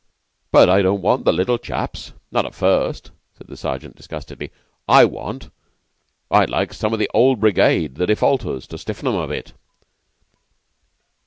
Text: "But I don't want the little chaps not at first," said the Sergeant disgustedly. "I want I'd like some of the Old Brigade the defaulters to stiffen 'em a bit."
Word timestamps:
"But 0.51 0.67
I 0.67 0.81
don't 0.81 1.03
want 1.03 1.25
the 1.25 1.31
little 1.31 1.59
chaps 1.59 2.11
not 2.31 2.43
at 2.47 2.55
first," 2.55 3.11
said 3.37 3.45
the 3.45 3.55
Sergeant 3.55 3.95
disgustedly. 3.95 4.49
"I 4.87 5.05
want 5.05 5.51
I'd 6.31 6.49
like 6.49 6.73
some 6.73 6.91
of 6.91 6.97
the 6.97 7.11
Old 7.13 7.39
Brigade 7.39 7.93
the 7.93 8.07
defaulters 8.07 8.65
to 8.69 8.79
stiffen 8.79 9.09
'em 9.09 9.13
a 9.13 9.27
bit." 9.27 9.53